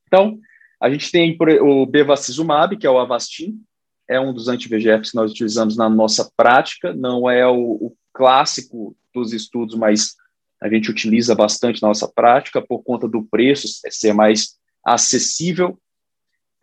[0.08, 0.40] Então,
[0.82, 3.62] a gente tem o bevacizumab, que é o Avastin,
[4.10, 8.96] é um dos anti-VEGFs que nós utilizamos na nossa prática, não é o, o clássico
[9.14, 10.16] dos estudos, mas
[10.62, 15.78] a gente utiliza bastante na nossa prática por conta do preço ser mais acessível.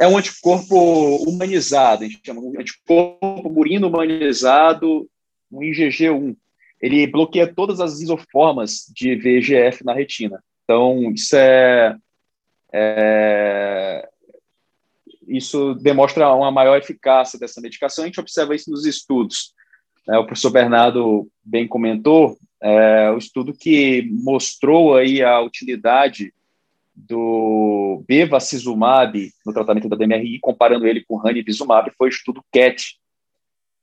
[0.00, 5.06] É um anticorpo humanizado, a gente chama um anticorpo murino humanizado,
[5.52, 6.34] um IgG1.
[6.80, 10.42] Ele bloqueia todas as isoformas de VEGF na retina.
[10.64, 11.94] Então, isso é,
[12.72, 14.08] é
[15.28, 18.02] isso demonstra uma maior eficácia dessa medicação.
[18.02, 19.52] A gente observa isso nos estudos.
[20.08, 26.32] É, o professor Bernardo bem comentou é, o estudo que mostrou aí a utilidade
[27.08, 32.98] do bevacizumab no tratamento da DMRI, comparando ele com ranibizumab, foi o estudo CAT.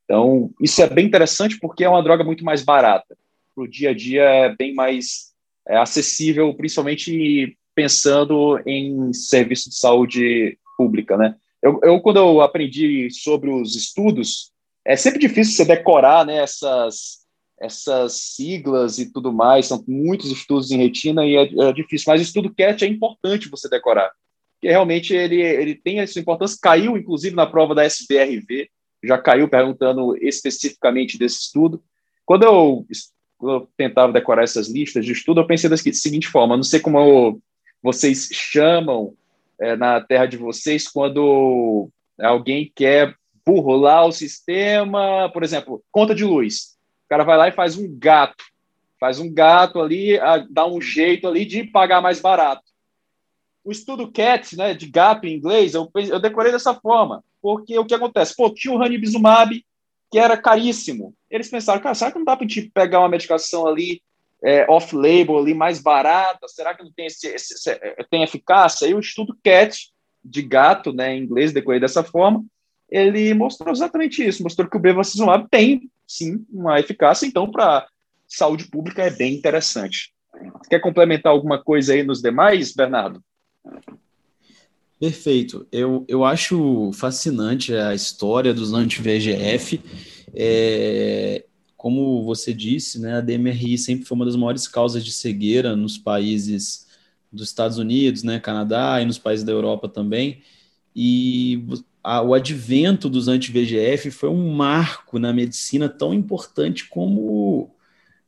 [0.05, 3.17] Então, isso é bem interessante porque é uma droga muito mais barata.
[3.53, 5.33] Para o dia a dia é bem mais
[5.67, 11.35] é, acessível, principalmente pensando em serviço de saúde pública, né?
[11.61, 14.51] Eu, eu, quando eu aprendi sobre os estudos,
[14.85, 17.25] é sempre difícil você decorar né, essas,
[17.59, 22.21] essas siglas e tudo mais, são muitos estudos em retina e é, é difícil, mas
[22.21, 24.11] o estudo CAT é importante você decorar,
[24.53, 28.69] porque realmente ele, ele tem essa importância, caiu inclusive na prova da SBRV,
[29.03, 31.81] já caiu perguntando especificamente desse estudo.
[32.25, 32.85] Quando eu,
[33.37, 36.79] quando eu tentava decorar essas listas de estudo, eu pensei da seguinte forma, não sei
[36.79, 37.41] como eu,
[37.81, 39.13] vocês chamam
[39.59, 41.89] é, na terra de vocês quando
[42.19, 43.15] alguém quer
[43.45, 46.76] burlar o sistema, por exemplo, conta de luz.
[47.07, 48.43] O cara vai lá e faz um gato,
[48.99, 52.63] faz um gato ali, dá um jeito ali de pagar mais barato.
[53.63, 57.85] O estudo CAT, né, de GAP em inglês, eu, eu decorei dessa forma, porque o
[57.85, 58.35] que acontece?
[58.35, 59.65] Pô, tinha o ranibizumab,
[60.11, 61.13] que era caríssimo.
[61.29, 64.01] Eles pensaram, cara, será que não dá para gente pegar uma medicação ali
[64.43, 66.45] é, off-label ali mais barata?
[66.49, 68.85] Será que não tem, esse, esse, esse, é, tem eficácia?
[68.85, 72.43] Aí o estudo CAT de gato, né, em inglês, decorei dessa forma,
[72.89, 77.87] ele mostrou exatamente isso, mostrou que o bevacizumab tem, sim, uma eficácia, então, para
[78.27, 80.13] saúde pública é bem interessante.
[80.69, 83.21] Quer complementar alguma coisa aí nos demais, Bernardo?
[84.99, 85.67] Perfeito.
[85.71, 89.79] Eu, eu acho fascinante a história dos anti-VEGF.
[90.33, 91.45] É,
[91.75, 95.97] como você disse, né, a DMRI sempre foi uma das maiores causas de cegueira nos
[95.97, 96.87] países
[97.31, 100.41] dos Estados Unidos, né, Canadá e nos países da Europa também.
[100.95, 101.63] E
[102.07, 107.69] a, o advento dos anti-VGF foi um marco na medicina tão importante como,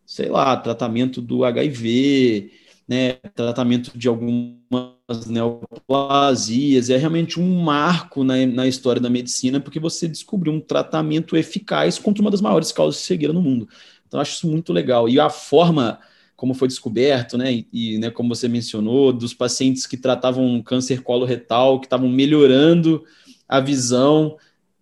[0.06, 2.52] sei lá, tratamento do HIV,
[2.86, 6.89] né, tratamento de algumas neoplasias.
[6.89, 11.98] É realmente um marco na, na história da medicina, porque você descobriu um tratamento eficaz
[11.98, 13.70] contra uma das maiores causas de cegueira no mundo.
[14.06, 15.08] Então, acho isso muito legal.
[15.08, 16.00] E a forma
[16.36, 21.02] como foi descoberto, né, e, e né, como você mencionou, dos pacientes que tratavam câncer
[21.02, 23.06] coloretal, que estavam melhorando
[23.50, 24.38] a visão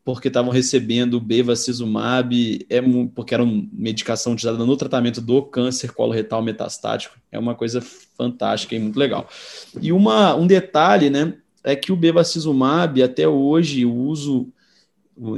[0.08, 2.82] porque estavam recebendo bevacizumab, é,
[3.14, 7.18] porque era uma medicação utilizada no tratamento do câncer coloretal metastático.
[7.30, 9.28] É uma coisa fantástica e muito legal.
[9.82, 14.48] E uma, um detalhe, né, é que o bevacizumab, até hoje, o uso,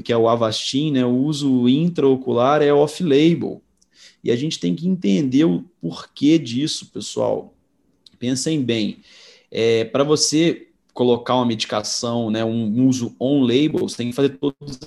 [0.03, 3.63] que é o Avastin, né, o uso intraocular é off-label.
[4.23, 7.55] E a gente tem que entender o porquê disso, pessoal.
[8.19, 8.97] Pensem bem.
[9.49, 14.79] É, Para você colocar uma medicação, né, um uso on-label, você tem que fazer todos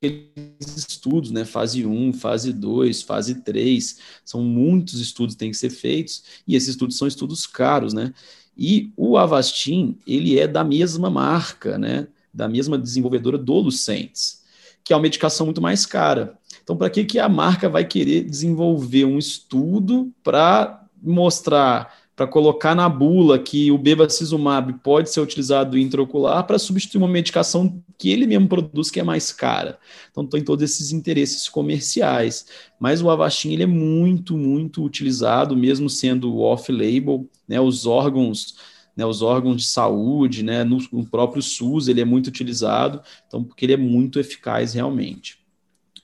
[0.00, 5.56] aqueles estudos, né, fase 1, fase 2, fase 3, são muitos estudos que têm que
[5.56, 8.12] ser feitos, e esses estudos são estudos caros, né,
[8.56, 14.42] e o Avastin, ele é da mesma marca, né, da mesma desenvolvedora do Lucentes,
[14.84, 16.36] que é uma medicação muito mais cara.
[16.62, 22.72] Então, para que, que a marca vai querer desenvolver um estudo para mostrar para colocar
[22.72, 28.28] na bula que o bevacizumab pode ser utilizado intraocular para substituir uma medicação que ele
[28.28, 29.76] mesmo produz que é mais cara.
[30.08, 32.46] Então tem todos esses interesses comerciais.
[32.78, 37.60] Mas o Avastin ele é muito, muito utilizado, mesmo sendo off-label, né?
[37.60, 38.54] Os órgãos
[38.94, 43.42] né, os órgãos de saúde, né, no, no, próprio SUS, ele é muito utilizado, então,
[43.42, 45.38] porque ele é muito eficaz realmente.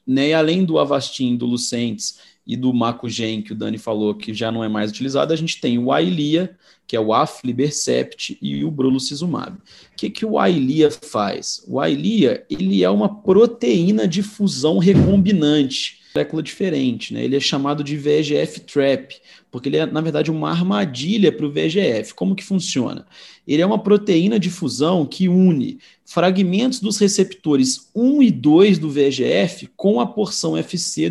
[0.07, 2.19] Né, e além do Avastin, do Lucentes
[2.49, 5.61] e do Macugen, que o Dani falou que já não é mais utilizado, a gente
[5.61, 9.59] tem o Ailia, que é o Aflibercept, e o Brulucizumab.
[9.59, 9.61] O
[9.95, 11.63] que, que o Ailia faz?
[11.69, 15.98] O Ailia ele é uma proteína de fusão recombinante.
[16.15, 17.25] Molécula diferente, né?
[17.25, 19.17] Ele é chamado de VEGF trap,
[19.51, 22.15] porque ele é, na verdade, uma armadilha para o VEGF.
[22.15, 23.07] Como que funciona?
[23.47, 28.89] Ele é uma proteína de fusão que une fragmentos dos receptores 1 e 2 do
[28.89, 31.11] VEGF com a porção FC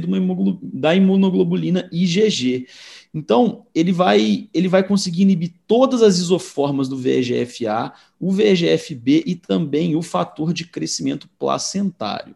[0.61, 2.67] da imunoglobulina IgG.
[3.13, 9.35] Então, ele vai, ele vai conseguir inibir todas as isoformas do VEGF-A, o VEGF-B e
[9.35, 12.35] também o fator de crescimento placentário.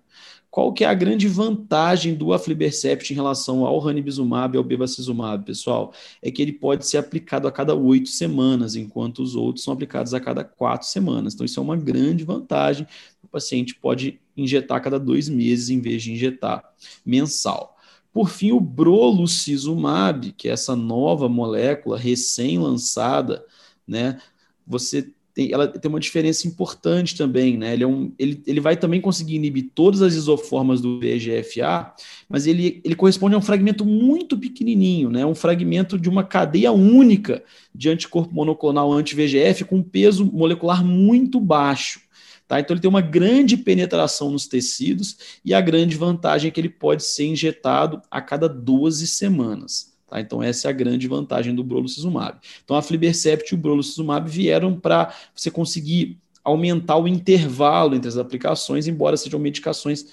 [0.51, 5.45] Qual que é a grande vantagem do aflibercept em relação ao ranibizumab e ao bevacizumab,
[5.45, 5.93] pessoal?
[6.21, 10.13] É que ele pode ser aplicado a cada oito semanas, enquanto os outros são aplicados
[10.13, 11.33] a cada quatro semanas.
[11.33, 12.85] Então, isso é uma grande vantagem.
[13.23, 16.61] O paciente pode injetar a cada dois meses em vez de injetar
[17.05, 17.77] mensal.
[18.11, 23.45] Por fim, o brolucizumab, que é essa nova molécula recém-lançada,
[23.87, 24.19] né?
[24.67, 27.73] Você tem, ela tem uma diferença importante também, né?
[27.73, 31.93] Ele, é um, ele, ele vai também conseguir inibir todas as isoformas do VEGF-A,
[32.29, 35.25] mas ele, ele corresponde a um fragmento muito pequenininho, né?
[35.25, 42.01] Um fragmento de uma cadeia única de anticorpo monoclonal anti-VEGF com peso molecular muito baixo.
[42.47, 42.59] Tá?
[42.59, 46.69] Então ele tem uma grande penetração nos tecidos e a grande vantagem é que ele
[46.69, 49.90] pode ser injetado a cada 12 semanas.
[50.11, 50.19] Tá?
[50.19, 52.37] Então, essa é a grande vantagem do brolucizumab.
[52.65, 58.17] Então, a Flibercept e o brolucizumab vieram para você conseguir aumentar o intervalo entre as
[58.17, 60.05] aplicações, embora sejam medicações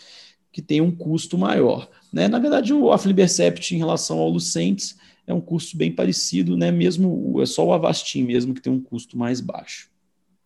[0.53, 1.91] que têm um custo maior.
[2.13, 2.29] Né?
[2.29, 4.97] Na verdade, o Aflibercept em relação ao Lucentes
[5.27, 6.71] é um custo bem parecido, né?
[6.71, 9.91] mesmo é só o Avastin mesmo que tem um custo mais baixo.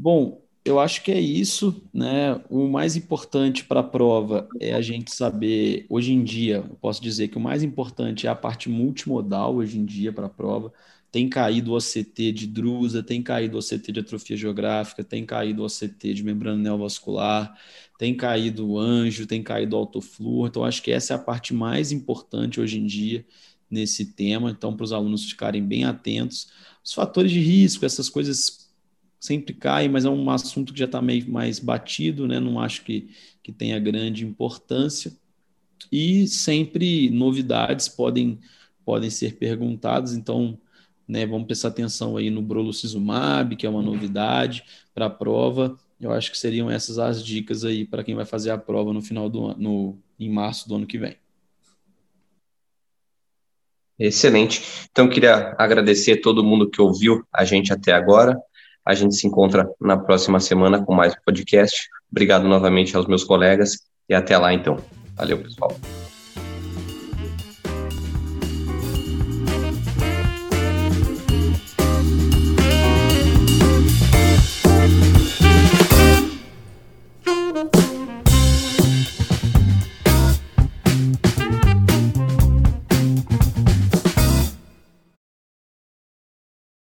[0.02, 2.40] Bom, eu acho que é isso, né?
[2.48, 7.02] O mais importante para a prova é a gente saber, hoje em dia, eu posso
[7.02, 10.72] dizer que o mais importante é a parte multimodal hoje em dia para a prova.
[11.10, 15.62] Tem caído o OCT de drusa, tem caído o OCT de atrofia geográfica, tem caído
[15.62, 17.54] o OCT de membrana neovascular,
[17.98, 20.48] tem caído o anjo, tem caído o autofluor.
[20.48, 23.26] Então, acho que essa é a parte mais importante hoje em dia
[23.70, 24.50] nesse tema.
[24.50, 26.48] Então, para os alunos ficarem bem atentos.
[26.84, 28.61] Os fatores de risco, essas coisas
[29.22, 32.40] sempre cai, mas é um assunto que já está meio mais batido, né?
[32.40, 33.08] Não acho que,
[33.40, 35.12] que tenha grande importância.
[35.92, 38.40] E sempre novidades podem,
[38.84, 40.58] podem ser perguntadas, então
[41.06, 45.78] né, vamos prestar atenção aí no Brolucizumab, que é uma novidade para a prova.
[46.00, 49.00] Eu acho que seriam essas as dicas aí para quem vai fazer a prova no
[49.00, 51.16] final do ano, no, em março do ano que vem.
[53.96, 54.88] Excelente.
[54.90, 58.36] Então, queria agradecer a todo mundo que ouviu a gente até agora.
[58.84, 61.88] A gente se encontra na próxima semana com mais podcast.
[62.10, 63.78] Obrigado novamente aos meus colegas
[64.08, 64.76] e até lá então.
[65.16, 65.76] Valeu, pessoal.